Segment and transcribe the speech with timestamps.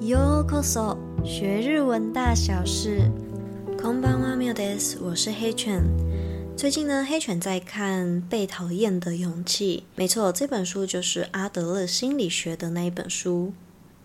[0.00, 3.10] Yo，Koso，学日文大小事。
[3.76, 5.82] Kombanwa m i d e s 我是黑犬。
[6.56, 9.82] 最近呢，黑犬在看《被讨厌的勇气》。
[9.96, 13.52] 没错，这本书就是阿德勒心理学的那一本书。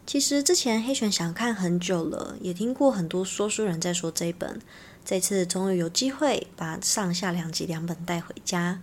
[0.08, 4.60] 其实之前黑犬想看很久了，也听过很多说书人在说这一本。
[5.06, 8.82] 这次终于有机会把上下两集两本带回家。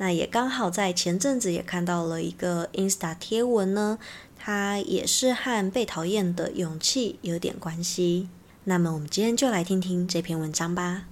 [0.00, 3.98] 那也刚好在前阵子也看到了一个 Insta 贴文呢，
[4.34, 8.26] 它也是和被讨厌的勇气有点关系。
[8.64, 11.04] 那么我们今天就来听听这篇文章吧。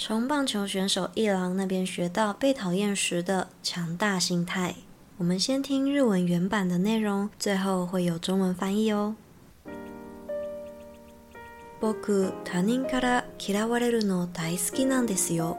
[0.00, 4.76] 从棒球选手一郎那边学到被讨厌时的强大心态。
[5.16, 9.16] 我们先听日文原版的内容，最后会有中文翻译哦。
[11.80, 15.58] 僕他人から嫌われるの大好きなんですよ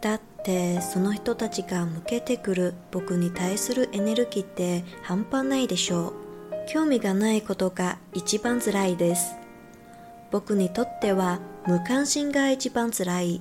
[0.00, 6.12] だってその人たちが向けてくる僕に対するエネルギーって半端ないでしょう
[6.68, 9.34] 興味がないことが一番辛いです
[10.30, 13.40] 僕にとっては無関心が一番辛い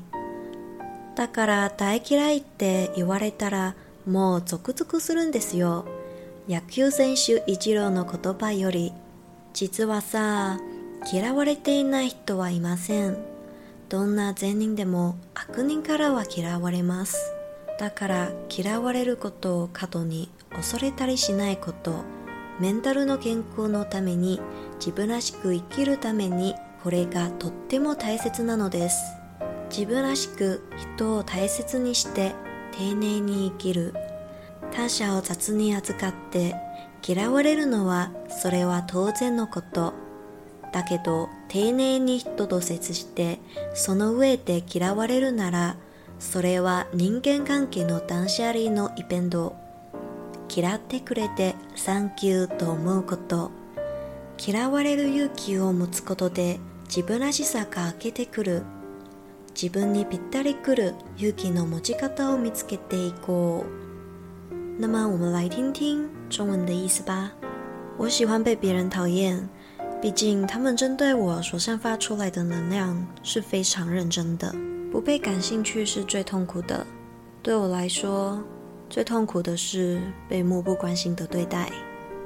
[1.16, 5.86] だから大嫌いって言われたらもうゾクゾクするんですよ
[6.48, 8.92] 野球選手一郎の言葉より
[9.54, 10.60] 実はさ
[11.12, 13.18] 嫌われていない人はいません
[13.90, 17.34] どんな善人でも悪人からは嫌われます
[17.80, 22.04] だから嫌われることを過度に恐れたりしないこと
[22.60, 24.40] メンタルの健康のために
[24.78, 29.00] 自分らしく生きるためにこれがとっても大切なのです
[29.76, 30.62] 自分らしく
[30.96, 32.34] 人を大切にして
[32.72, 33.96] 丁寧に生きる
[34.72, 36.54] 他者を雑に扱って
[37.08, 39.94] 嫌われるのはそれは当然のこと
[40.72, 43.40] だけど丁寧に人と接して
[43.74, 45.76] その上で嫌われるなら
[46.20, 49.56] それは人間関係の断捨離のイベント
[50.54, 53.52] 嫌ってくれてサンキューと思うこと
[54.44, 58.64] 嫌われる勇気を持つことで自分らしさが開けてくる
[59.60, 63.66] 自分にぴったりくる勇気の持ち方を見つけていこ
[64.52, 67.34] う那么我们来听听中文的意思吧。
[67.98, 69.50] 我喜欢被别人讨厌。
[70.02, 74.54] 毕竟，他们针对我所散发出来的能量是非常认真的。
[74.90, 76.88] 不被感兴趣是最痛苦的。
[77.44, 78.42] 对我来说，
[78.90, 81.70] 最痛苦的是被漠不关心的对待。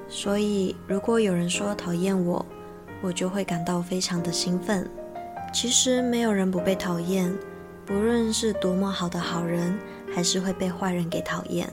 [0.08, 2.46] 所以，如果有人说讨厌我，
[3.02, 4.88] 我就会感到非常的兴奋。
[5.52, 7.34] 其实，没有人不被讨厌，
[7.88, 9.76] 不论是多么好的好人，
[10.14, 11.68] 还是会被坏人给讨厌。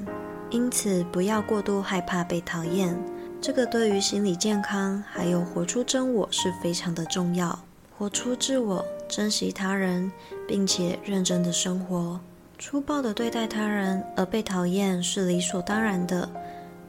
[0.48, 2.96] 因此，不要过度害怕被讨厌。
[3.42, 7.58] 这个对于心理健康还有活出真我是非常的重要。
[7.96, 10.12] 活出自我，珍惜他人，
[10.46, 12.20] 并且认真的生活。
[12.58, 16.28] 粗暴的对待他人而被讨厌是理所当然的，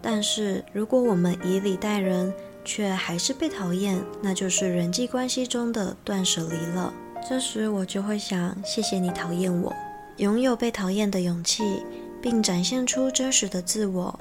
[0.02, 2.34] 但是如果我们以礼待人
[2.66, 6.94] 却还是被讨厌，那就是人际关系中的断舍离了。
[7.30, 9.74] 这时我就会想：谢谢你讨厌我，
[10.18, 11.82] 拥有被讨厌的勇气，
[12.22, 14.20] 并展现出真实的自我。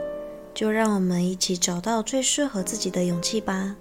[0.55, 3.77] 就让我们一起找到最适合自己的勇气吧。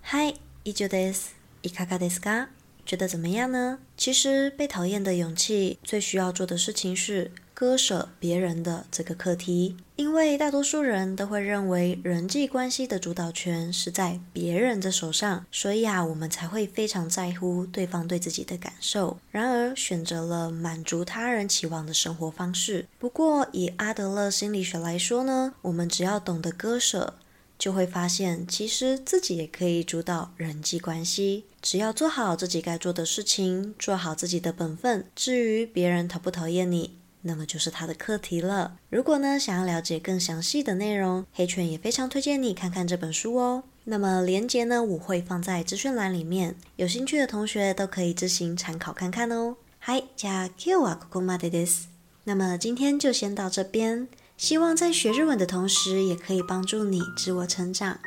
[0.00, 0.26] 嗨，
[0.62, 1.30] 伊 h i s
[1.62, 2.48] 伊卡卡德斯卡，
[2.86, 3.78] 觉得怎么样呢？
[3.96, 7.30] 其实被讨厌的勇气最需要做的事情是。
[7.60, 19.18] 割舍别人的这个课题，因为大多数人都会认为人际关系的主导权是在别人的手上，所以啊，我们才会非常在乎对方对自己的感受。
[19.30, 22.86] 然而，选择了满足他人期望的生活方式。
[22.98, 27.18] 不过，以阿德勒心理学来说呢，我们只要懂得割舍，
[27.58, 31.44] 就会发现其实自己也可以主导人际关系。
[31.60, 35.04] 只要做好自己该做的事情，做好自己的本分。
[35.14, 36.98] 至于别人讨不讨厌你？
[37.22, 38.78] 那么就是它的课题了。
[38.88, 43.64] 如果呢想要了解更详细的内容，黑犬也非常推荐你看看这本书哦。
[43.84, 49.56] 那么连接呢我会放在资讯栏里面，有兴趣的同学都可以自行参考看看哦。
[49.84, 51.86] Hi 加 Q 啊，r a k o k m a d i d s
[52.24, 57.98] 那么今天就先到这边，希望在学日文的同时也可以帮助你自我成长。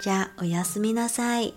[0.00, 1.52] 加我呀，思密那塞。